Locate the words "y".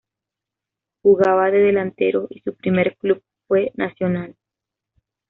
2.31-2.39